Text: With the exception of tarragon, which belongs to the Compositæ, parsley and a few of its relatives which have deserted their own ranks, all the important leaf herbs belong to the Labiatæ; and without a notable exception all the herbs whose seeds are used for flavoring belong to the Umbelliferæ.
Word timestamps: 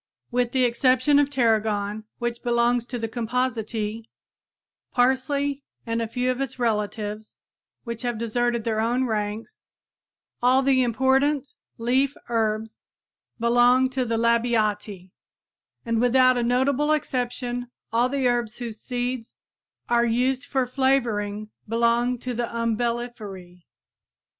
With 0.31 0.51
the 0.51 0.63
exception 0.63 1.19
of 1.19 1.29
tarragon, 1.29 2.05
which 2.17 2.41
belongs 2.41 2.87
to 2.87 2.97
the 2.97 3.07
Compositæ, 3.07 4.05
parsley 4.93 5.63
and 5.85 6.01
a 6.01 6.07
few 6.07 6.31
of 6.31 6.41
its 6.41 6.57
relatives 6.57 7.37
which 7.83 8.01
have 8.01 8.17
deserted 8.17 8.63
their 8.63 8.79
own 8.79 9.05
ranks, 9.05 9.63
all 10.41 10.63
the 10.63 10.81
important 10.81 11.53
leaf 11.77 12.17
herbs 12.29 12.81
belong 13.39 13.89
to 13.91 14.03
the 14.03 14.17
Labiatæ; 14.17 15.11
and 15.85 16.01
without 16.01 16.35
a 16.35 16.41
notable 16.41 16.91
exception 16.93 17.69
all 17.93 18.09
the 18.09 18.27
herbs 18.27 18.55
whose 18.55 18.81
seeds 18.81 19.35
are 19.87 20.03
used 20.03 20.45
for 20.45 20.65
flavoring 20.65 21.51
belong 21.67 22.17
to 22.17 22.33
the 22.33 22.47
Umbelliferæ. 22.47 23.65